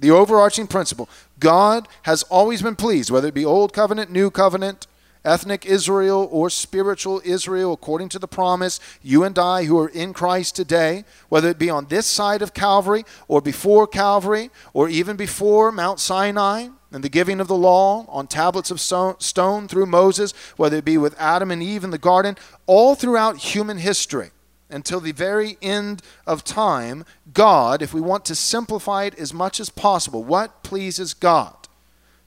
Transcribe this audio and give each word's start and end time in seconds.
the 0.00 0.10
overarching 0.10 0.66
principle. 0.66 1.08
God 1.38 1.88
has 2.02 2.22
always 2.24 2.62
been 2.62 2.76
pleased, 2.76 3.10
whether 3.10 3.28
it 3.28 3.34
be 3.34 3.44
Old 3.44 3.72
Covenant, 3.72 4.10
New 4.10 4.30
Covenant, 4.30 4.86
ethnic 5.24 5.66
Israel, 5.66 6.28
or 6.30 6.48
spiritual 6.48 7.20
Israel, 7.24 7.72
according 7.72 8.08
to 8.10 8.18
the 8.18 8.28
promise, 8.28 8.80
you 9.02 9.24
and 9.24 9.38
I 9.38 9.64
who 9.64 9.78
are 9.78 9.88
in 9.88 10.12
Christ 10.12 10.56
today, 10.56 11.04
whether 11.28 11.48
it 11.48 11.58
be 11.58 11.70
on 11.70 11.86
this 11.86 12.06
side 12.06 12.42
of 12.42 12.54
Calvary, 12.54 13.04
or 13.26 13.40
before 13.40 13.86
Calvary, 13.86 14.50
or 14.72 14.88
even 14.88 15.16
before 15.16 15.72
Mount 15.72 16.00
Sinai 16.00 16.68
and 16.90 17.04
the 17.04 17.08
giving 17.10 17.40
of 17.40 17.48
the 17.48 17.56
law 17.56 18.06
on 18.08 18.26
tablets 18.26 18.70
of 18.70 18.80
stone 18.80 19.68
through 19.68 19.86
Moses, 19.86 20.32
whether 20.56 20.78
it 20.78 20.84
be 20.84 20.96
with 20.96 21.14
Adam 21.20 21.50
and 21.50 21.62
Eve 21.62 21.84
in 21.84 21.90
the 21.90 21.98
garden, 21.98 22.36
all 22.66 22.94
throughout 22.94 23.36
human 23.36 23.78
history 23.78 24.30
until 24.70 25.00
the 25.00 25.12
very 25.12 25.56
end 25.62 26.02
of 26.26 26.44
time, 26.44 27.04
God, 27.32 27.82
if 27.82 27.94
we 27.94 28.00
want 28.00 28.24
to 28.26 28.34
simplify 28.34 29.04
it 29.04 29.18
as 29.18 29.32
much 29.32 29.60
as 29.60 29.70
possible, 29.70 30.22
what 30.22 30.62
pleases 30.62 31.14
God? 31.14 31.54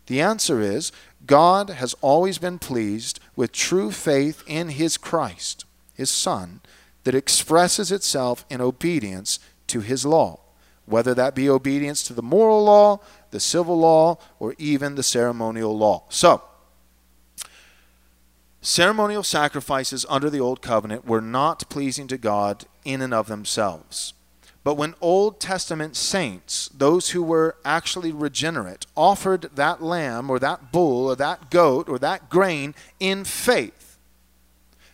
The 0.08 0.22
answer 0.22 0.60
is 0.60 0.92
God 1.26 1.70
has 1.70 1.94
always 2.02 2.38
been 2.38 2.60
pleased 2.60 3.20
with 3.36 3.52
true 3.52 3.92
faith 3.92 4.44
in 4.48 4.70
His 4.70 4.98
Christ, 4.98 5.66
His 5.94 6.10
Son, 6.10 6.62
that 7.04 7.16
expresses 7.16 7.92
itself 7.92 8.46
in 8.50 8.62
obedience 8.62 9.40
to 9.68 9.82
His 9.82 10.06
law, 10.06 10.40
whether 10.86 11.14
that 11.14 11.36
be 11.36 11.50
obedience 11.50 12.04
to 12.04 12.14
the 12.14 12.22
moral 12.22 12.64
law, 12.64 13.00
the 13.30 13.40
civil 13.40 13.80
law, 13.80 14.18
or 14.40 14.56
even 14.58 14.96
the 14.96 15.04
ceremonial 15.04 15.78
law. 15.78 16.04
So, 16.10 16.42
Ceremonial 18.64 19.24
sacrifices 19.24 20.06
under 20.08 20.30
the 20.30 20.40
Old 20.40 20.62
Covenant 20.62 21.06
were 21.06 21.22
not 21.22 21.68
pleasing 21.70 22.08
to 22.08 22.18
God 22.18 22.66
in 22.86 23.02
and 23.02 23.12
of 23.14 23.28
themselves. 23.28 24.14
But 24.64 24.76
when 24.76 24.94
Old 25.02 25.40
Testament 25.40 25.96
saints, 25.96 26.70
those 26.72 27.10
who 27.10 27.24
were 27.24 27.56
actually 27.66 28.12
regenerate, 28.12 28.86
offered 28.96 29.50
that 29.56 29.82
lamb 29.82 30.30
or 30.30 30.38
that 30.38 30.72
bull 30.72 31.08
or 31.08 31.16
that 31.16 31.50
goat 31.50 31.90
or 31.90 31.98
that 32.00 32.30
grain 32.30 32.76
in 33.00 33.24
faith, 33.24 33.98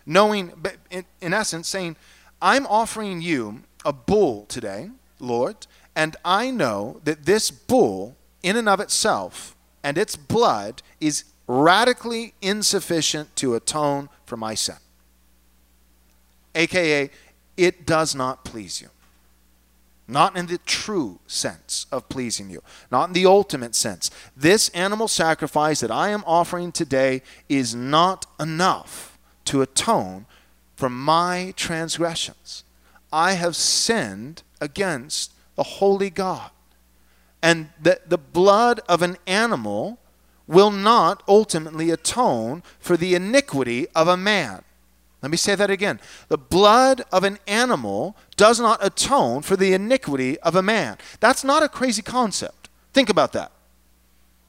knowing, 0.06 0.54
in, 0.90 1.34
essence, 1.34 1.68
saying, 1.68 1.98
I'm 2.42 2.66
offering 2.68 3.22
you 3.22 3.64
a 3.84 3.92
bull 3.92 4.46
today, 4.46 4.92
Lord, 5.20 5.68
and 5.94 6.16
I 6.24 6.52
know 6.52 7.02
that 7.04 7.26
this 7.26 7.52
bull, 7.52 8.16
in 8.42 8.56
and 8.56 8.70
of 8.70 8.80
itself, 8.80 9.58
and 9.84 9.98
its 9.98 10.16
blood 10.16 10.82
is 11.02 11.26
radically 11.48 12.34
insufficient 12.42 13.36
to 13.38 13.56
atone 13.56 14.10
for 14.26 14.38
my 14.38 14.54
sin. 14.54 14.76
AKA, 16.54 17.10
it 17.56 17.86
does 17.86 18.14
not 18.14 18.44
please 18.44 18.82
you. 18.82 18.90
Not 20.08 20.38
in 20.38 20.46
the 20.48 20.60
true 20.60 21.20
sense 21.28 21.86
of 21.92 22.08
pleasing 22.08 22.50
you, 22.50 22.64
not 22.92 23.10
in 23.10 23.14
the 23.14 23.26
ultimate 23.26 23.76
sense. 23.76 24.10
This 24.36 24.70
animal 24.70 25.08
sacrifice 25.08 25.82
that 25.82 25.92
I 25.92 26.10
am 26.10 26.24
offering 26.26 26.72
today 26.72 27.22
is 27.50 27.76
not 27.76 28.26
enough 28.40 29.18
to 29.46 29.62
atone 29.62 30.26
for 30.78 30.90
my 30.90 31.54
transgressions. 31.58 32.64
I 33.12 33.34
have 33.34 33.56
sinned 33.56 34.44
against 34.62 35.34
the 35.56 35.64
holy 35.64 36.10
God. 36.10 36.52
And 37.42 37.70
the, 37.82 38.00
the 38.06 38.18
blood 38.18 38.80
of 38.88 39.02
an 39.02 39.18
animal 39.28 40.00
will 40.48 40.72
not 40.72 41.22
ultimately 41.28 41.90
atone 41.90 42.64
for 42.80 42.98
the 42.98 43.16
iniquity 43.16 43.88
of 43.94 44.08
a 44.08 44.18
man. 44.18 44.64
Let 45.22 45.32
me 45.32 45.38
say 45.38 45.56
that 45.56 45.70
again. 45.70 46.00
The 46.28 46.38
blood 46.38 47.04
of 47.12 47.24
an 47.24 47.40
animal 47.48 48.16
does 48.36 48.60
not 48.60 48.80
atone 48.86 49.42
for 49.42 49.56
the 49.56 49.74
iniquity 49.74 50.40
of 50.40 50.56
a 50.56 50.62
man. 50.62 50.98
That's 51.20 51.44
not 51.44 51.64
a 51.64 51.70
crazy 51.70 52.02
concept. 52.02 52.70
Think 52.94 53.10
about 53.10 53.34
that. 53.34 53.52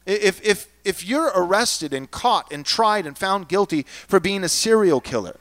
If, 0.07 0.45
if, 0.45 0.69
if 0.85 1.05
you're 1.05 1.33
arrested 1.35 1.93
and 1.93 2.11
caught 2.11 2.53
and 2.53 2.65
tried 2.65 3.07
and 3.07 3.17
found 3.17 3.49
guilty 3.49 3.83
for 3.83 4.21
being 4.21 4.45
a 4.45 4.49
serial 4.49 5.01
killer, 5.01 5.39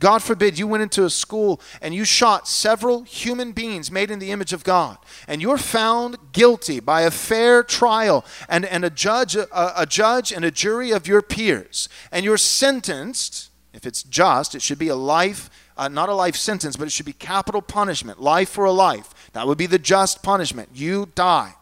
God 0.00 0.22
forbid 0.22 0.58
you 0.58 0.66
went 0.66 0.82
into 0.82 1.04
a 1.04 1.10
school 1.10 1.60
and 1.80 1.94
you 1.94 2.04
shot 2.04 2.48
several 2.48 3.02
human 3.02 3.52
beings 3.52 3.90
made 3.90 4.10
in 4.10 4.18
the 4.18 4.32
image 4.32 4.52
of 4.52 4.64
God, 4.64 4.98
and 5.28 5.40
you're 5.40 5.58
found 5.58 6.16
guilty 6.32 6.80
by 6.80 7.02
a 7.02 7.10
fair 7.10 7.62
trial 7.62 8.24
and, 8.48 8.64
and 8.64 8.84
a 8.84 8.90
judge, 8.90 9.36
a, 9.36 9.80
a 9.80 9.86
judge 9.86 10.32
and 10.32 10.44
a 10.44 10.50
jury 10.50 10.90
of 10.90 11.06
your 11.06 11.22
peers, 11.22 11.88
and 12.10 12.24
you're 12.24 12.36
sentenced, 12.36 13.50
if 13.72 13.86
it's 13.86 14.02
just, 14.02 14.54
it 14.54 14.62
should 14.62 14.78
be 14.78 14.88
a 14.88 14.96
life, 14.96 15.48
uh, 15.76 15.88
not 15.88 16.08
a 16.08 16.14
life 16.14 16.36
sentence, 16.36 16.76
but 16.76 16.86
it 16.86 16.92
should 16.92 17.06
be 17.06 17.12
capital 17.12 17.62
punishment, 17.62 18.20
life 18.20 18.48
for 18.48 18.64
a 18.64 18.72
life. 18.72 19.12
That 19.32 19.46
would 19.46 19.58
be 19.58 19.66
the 19.66 19.78
just 19.78 20.22
punishment. 20.22 20.70
You 20.74 21.08
die. 21.14 21.54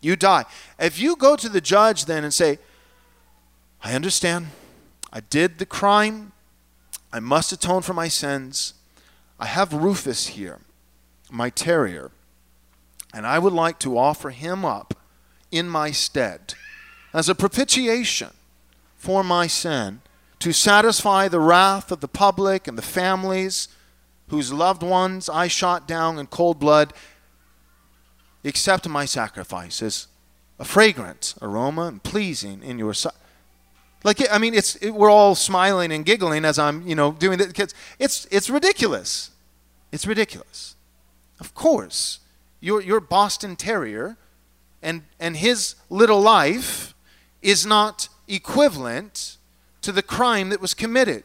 You 0.00 0.16
die. 0.16 0.44
If 0.78 0.98
you 0.98 1.14
go 1.16 1.36
to 1.36 1.48
the 1.48 1.60
judge 1.60 2.06
then 2.06 2.24
and 2.24 2.34
say, 2.34 2.58
I 3.82 3.94
understand, 3.94 4.48
I 5.12 5.20
did 5.20 5.58
the 5.58 5.66
crime, 5.66 6.32
I 7.12 7.20
must 7.20 7.52
atone 7.52 7.82
for 7.82 7.94
my 7.94 8.08
sins. 8.08 8.74
I 9.38 9.46
have 9.46 9.72
Rufus 9.72 10.28
here, 10.28 10.60
my 11.30 11.50
terrier, 11.50 12.10
and 13.12 13.26
I 13.26 13.38
would 13.38 13.52
like 13.52 13.78
to 13.80 13.98
offer 13.98 14.30
him 14.30 14.64
up 14.64 14.94
in 15.50 15.68
my 15.68 15.90
stead 15.90 16.54
as 17.12 17.28
a 17.28 17.34
propitiation 17.34 18.30
for 18.96 19.24
my 19.24 19.46
sin 19.46 20.00
to 20.38 20.52
satisfy 20.52 21.28
the 21.28 21.40
wrath 21.40 21.90
of 21.90 22.00
the 22.00 22.08
public 22.08 22.68
and 22.68 22.78
the 22.78 22.82
families 22.82 23.68
whose 24.28 24.52
loved 24.52 24.82
ones 24.82 25.28
I 25.28 25.48
shot 25.48 25.88
down 25.88 26.18
in 26.18 26.26
cold 26.26 26.58
blood. 26.58 26.92
Accept 28.44 28.88
my 28.88 29.04
sacrifice 29.04 29.82
as 29.82 30.06
a 30.58 30.64
fragrant 30.64 31.34
aroma 31.42 31.86
and 31.86 32.02
pleasing 32.02 32.62
in 32.62 32.78
your 32.78 32.94
sight. 32.94 33.14
Like 34.02 34.26
I 34.30 34.38
mean, 34.38 34.54
it's 34.54 34.76
it, 34.76 34.90
we're 34.90 35.10
all 35.10 35.34
smiling 35.34 35.92
and 35.92 36.04
giggling 36.04 36.44
as 36.44 36.58
I'm 36.58 36.86
you 36.86 36.94
know 36.94 37.12
doing 37.12 37.38
the 37.38 37.52
kids. 37.52 37.74
It's 37.98 38.26
it's 38.30 38.48
ridiculous. 38.48 39.30
It's 39.92 40.06
ridiculous. 40.06 40.76
Of 41.38 41.54
course, 41.54 42.20
your 42.60 42.80
your 42.80 43.00
Boston 43.00 43.56
Terrier, 43.56 44.16
and 44.82 45.02
and 45.18 45.36
his 45.36 45.74
little 45.90 46.20
life, 46.20 46.94
is 47.42 47.66
not 47.66 48.08
equivalent 48.26 49.36
to 49.82 49.92
the 49.92 50.02
crime 50.02 50.48
that 50.50 50.60
was 50.60 50.74
committed 50.74 51.24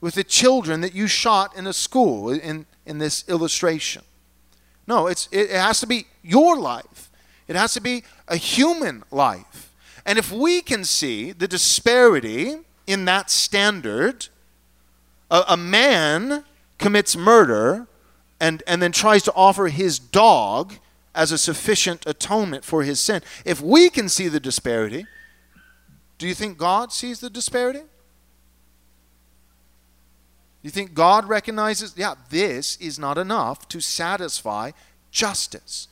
with 0.00 0.14
the 0.14 0.24
children 0.24 0.82
that 0.82 0.94
you 0.94 1.06
shot 1.06 1.56
in 1.56 1.66
a 1.66 1.72
school 1.72 2.30
in 2.30 2.66
in 2.84 2.98
this 2.98 3.28
illustration. 3.28 4.02
No, 4.86 5.08
it's 5.08 5.28
it 5.32 5.50
has 5.50 5.80
to 5.80 5.86
be 5.86 6.06
your 6.22 6.56
life. 6.56 7.10
It 7.48 7.56
has 7.56 7.74
to 7.74 7.80
be 7.80 8.04
a 8.28 8.36
human 8.36 9.02
life. 9.10 9.65
And 10.06 10.18
if 10.18 10.30
we 10.32 10.62
can 10.62 10.84
see 10.84 11.32
the 11.32 11.48
disparity 11.48 12.58
in 12.86 13.04
that 13.06 13.28
standard, 13.28 14.28
a, 15.30 15.42
a 15.48 15.56
man 15.56 16.44
commits 16.78 17.16
murder 17.16 17.88
and, 18.40 18.62
and 18.68 18.80
then 18.80 18.92
tries 18.92 19.24
to 19.24 19.32
offer 19.34 19.66
his 19.66 19.98
dog 19.98 20.74
as 21.12 21.32
a 21.32 21.38
sufficient 21.38 22.04
atonement 22.06 22.64
for 22.64 22.84
his 22.84 23.00
sin. 23.00 23.20
If 23.44 23.60
we 23.60 23.90
can 23.90 24.08
see 24.08 24.28
the 24.28 24.38
disparity, 24.38 25.06
do 26.18 26.28
you 26.28 26.34
think 26.34 26.56
God 26.56 26.92
sees 26.92 27.18
the 27.18 27.28
disparity? 27.28 27.82
You 30.62 30.70
think 30.70 30.94
God 30.94 31.28
recognizes, 31.28 31.94
yeah, 31.96 32.14
this 32.30 32.76
is 32.76 32.98
not 32.98 33.18
enough 33.18 33.68
to 33.68 33.80
satisfy 33.80 34.70
justice. 35.10 35.88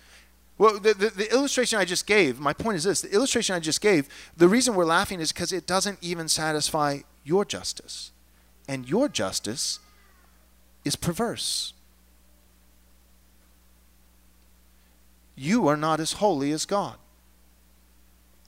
Well, 0.57 0.79
the, 0.79 0.95
the, 0.95 1.11
the, 1.11 1.33
illustration 1.33 1.79
I 1.81 1.85
just 1.85 2.07
gave, 2.07 2.39
my 2.39 2.53
point 2.53 2.77
is 2.77 2.85
this 2.85 3.01
the 3.01 3.13
illustration 3.13 3.57
I 3.57 3.61
just 3.61 3.81
gave, 3.81 4.09
the 4.37 4.49
reason 4.49 4.75
we're 4.75 4.85
laughing 4.85 5.21
is 5.21 5.33
because 5.33 5.53
it 5.53 5.67
doesn't 5.67 5.99
even 6.01 6.29
satisfy 6.29 7.01
your 7.25 7.45
justice. 7.45 8.13
And 8.69 8.89
your 8.89 9.09
justice 9.09 9.81
is 10.85 10.97
perverse. 10.97 11.73
You 15.35 15.67
are 15.67 15.77
not 15.77 15.99
as 15.99 16.15
holy 16.15 16.53
as 16.53 16.65
God. 16.65 16.97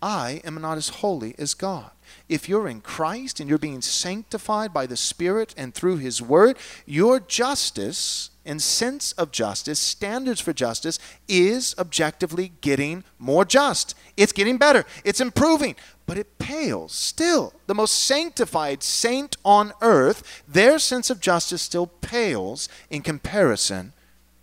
I 0.06 0.40
am 0.44 0.60
not 0.60 0.78
as 0.78 1.00
holy 1.00 1.34
as 1.36 1.54
God. 1.54 1.90
If 2.28 2.48
you're 2.48 2.68
in 2.68 2.80
Christ 2.80 3.40
and 3.40 3.48
you're 3.48 3.58
being 3.58 3.82
sanctified 3.82 4.72
by 4.72 4.86
the 4.86 4.96
Spirit 4.96 5.52
and 5.56 5.74
through 5.74 5.96
His 5.96 6.22
Word, 6.22 6.56
your 6.86 7.18
justice 7.18 8.30
and 8.44 8.62
sense 8.62 9.10
of 9.12 9.32
justice, 9.32 9.80
standards 9.80 10.40
for 10.40 10.52
justice, 10.52 11.00
is 11.26 11.74
objectively 11.76 12.52
getting 12.60 13.02
more 13.18 13.44
just. 13.44 13.96
It's 14.16 14.32
getting 14.32 14.58
better. 14.58 14.84
It's 15.04 15.20
improving. 15.20 15.74
But 16.06 16.18
it 16.18 16.38
pales 16.38 16.92
still. 16.92 17.52
The 17.66 17.74
most 17.74 18.04
sanctified 18.04 18.84
saint 18.84 19.36
on 19.44 19.72
earth, 19.82 20.44
their 20.46 20.78
sense 20.78 21.10
of 21.10 21.20
justice 21.20 21.62
still 21.62 21.88
pales 21.88 22.68
in 22.90 23.02
comparison 23.02 23.92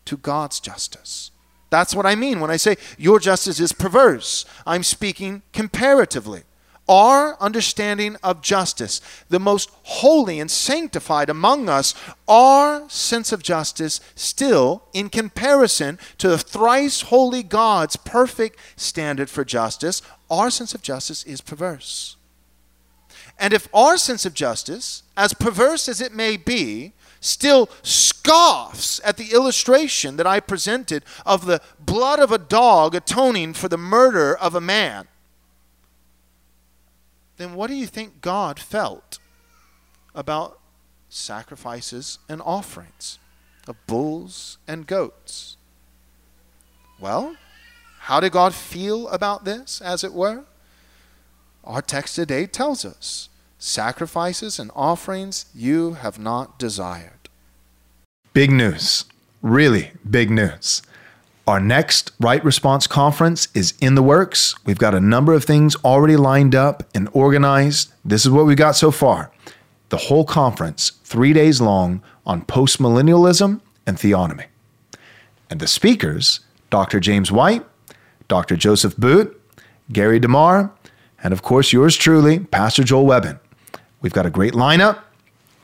to 0.03 0.17
God's 0.17 0.59
justice. 0.59 1.31
That's 1.73 1.95
what 1.95 2.05
I 2.05 2.13
mean 2.13 2.39
when 2.39 2.51
I 2.51 2.57
say 2.57 2.75
your 2.99 3.19
justice 3.19 3.59
is 3.59 3.73
perverse. 3.73 4.45
I'm 4.63 4.83
speaking 4.83 5.41
comparatively. 5.53 6.43
Our 6.87 7.35
understanding 7.41 8.15
of 8.21 8.43
justice, 8.43 9.01
the 9.29 9.39
most 9.39 9.71
holy 9.81 10.39
and 10.39 10.51
sanctified 10.51 11.31
among 11.31 11.69
us, 11.69 11.95
our 12.27 12.87
sense 12.89 13.31
of 13.31 13.41
justice 13.41 14.01
still, 14.13 14.83
in 14.93 15.09
comparison 15.09 15.97
to 16.19 16.29
the 16.29 16.37
thrice 16.37 17.01
holy 17.01 17.41
God's 17.41 17.95
perfect 17.95 18.59
standard 18.75 19.31
for 19.31 19.43
justice, 19.43 20.03
our 20.29 20.51
sense 20.51 20.75
of 20.75 20.83
justice 20.83 21.23
is 21.23 21.41
perverse. 21.41 22.17
And 23.39 23.53
if 23.53 23.67
our 23.73 23.97
sense 23.97 24.25
of 24.25 24.33
justice, 24.33 25.03
as 25.17 25.33
perverse 25.33 25.89
as 25.89 25.99
it 25.99 26.13
may 26.13 26.37
be, 26.37 26.93
still 27.19 27.69
scoffs 27.81 28.99
at 29.03 29.17
the 29.17 29.31
illustration 29.33 30.17
that 30.17 30.27
I 30.27 30.39
presented 30.39 31.03
of 31.25 31.45
the 31.45 31.61
blood 31.79 32.19
of 32.19 32.31
a 32.31 32.37
dog 32.37 32.95
atoning 32.95 33.53
for 33.53 33.69
the 33.69 33.77
murder 33.77 34.35
of 34.35 34.55
a 34.55 34.61
man, 34.61 35.07
then 37.37 37.55
what 37.55 37.67
do 37.67 37.75
you 37.75 37.87
think 37.87 38.21
God 38.21 38.59
felt 38.59 39.19
about 40.13 40.59
sacrifices 41.09 42.19
and 42.29 42.41
offerings 42.43 43.19
of 43.67 43.75
bulls 43.87 44.57
and 44.67 44.85
goats? 44.85 45.57
Well, 46.99 47.35
how 47.99 48.19
did 48.19 48.33
God 48.33 48.53
feel 48.53 49.07
about 49.07 49.45
this, 49.45 49.81
as 49.81 50.03
it 50.03 50.13
were? 50.13 50.43
Our 51.65 51.81
text 51.81 52.15
today 52.15 52.45
tells 52.45 52.83
us 52.83 53.29
sacrifices 53.57 54.59
and 54.59 54.69
offerings 54.75 55.45
you 55.55 55.93
have 55.93 56.19
not 56.19 56.59
desired. 56.59 57.29
Big 58.33 58.51
news. 58.51 59.05
Really 59.41 59.91
big 60.09 60.29
news. 60.29 60.81
Our 61.47 61.61
next 61.61 62.11
Right 62.19 62.43
Response 62.43 62.85
conference 62.85 63.47
is 63.53 63.73
in 63.79 63.95
the 63.95 64.03
works. 64.03 64.55
We've 64.65 64.77
got 64.77 64.93
a 64.93 64.99
number 64.99 65.31
of 65.33 65.45
things 65.45 65.77
already 65.85 66.17
lined 66.17 66.53
up 66.53 66.83
and 66.93 67.07
organized. 67.13 67.93
This 68.03 68.25
is 68.25 68.31
what 68.31 68.45
we've 68.45 68.57
got 68.57 68.75
so 68.75 68.91
far. 68.91 69.31
The 69.87 69.97
whole 69.97 70.25
conference, 70.25 70.91
three 71.05 71.31
days 71.31 71.61
long, 71.61 72.01
on 72.25 72.41
postmillennialism 72.41 73.61
and 73.87 73.97
theonomy. 73.97 74.47
And 75.49 75.61
the 75.61 75.67
speakers, 75.67 76.41
Dr. 76.69 76.99
James 76.99 77.31
White, 77.31 77.65
Dr. 78.27 78.57
Joseph 78.57 78.97
Boot, 78.97 79.39
Gary 79.91 80.19
DeMar, 80.19 80.73
and 81.23 81.33
of 81.33 81.41
course 81.41 81.73
yours 81.73 81.95
truly, 81.95 82.39
Pastor 82.39 82.83
Joel 82.83 83.05
Webbon. 83.05 83.39
We've 84.01 84.13
got 84.13 84.25
a 84.25 84.29
great 84.29 84.51
lineup. 84.53 84.99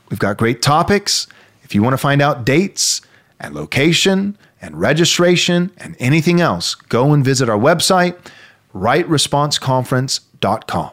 We've 0.08 0.18
got 0.18 0.38
great 0.38 0.62
topics. 0.62 1.26
If 1.62 1.74
you 1.74 1.82
want 1.82 1.92
to 1.92 1.98
find 1.98 2.22
out 2.22 2.46
dates 2.46 3.02
and 3.38 3.54
location 3.54 4.38
and 4.60 4.80
registration 4.80 5.70
and 5.76 5.94
anything 6.00 6.40
else, 6.40 6.74
go 6.74 7.12
and 7.12 7.24
visit 7.24 7.48
our 7.48 7.58
website, 7.58 8.16
rightresponseconference.com. 8.74 10.90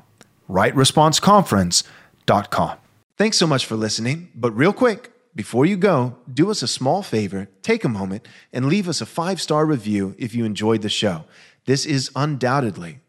Rightresponseconference.com. 0.50 2.78
Thanks 3.18 3.38
so 3.38 3.48
much 3.48 3.66
for 3.66 3.76
listening. 3.76 4.30
But 4.36 4.52
real 4.52 4.74
quick, 4.74 5.12
before 5.36 5.66
you 5.66 5.78
go, 5.78 6.16
do 6.32 6.52
us 6.52 6.62
a 6.62 6.68
small 6.68 7.02
favor, 7.02 7.48
take 7.62 7.84
a 7.84 7.90
moment, 7.90 8.28
and 8.54 8.66
leave 8.66 8.88
us 8.88 9.02
a 9.02 9.06
five 9.06 9.42
star 9.42 9.66
review 9.66 10.16
if 10.18 10.34
you 10.36 10.46
enjoyed 10.46 10.82
the 10.82 10.90
show. 10.90 11.26
This 11.66 11.86
is 11.86 12.10
undoubtedly 12.16 13.00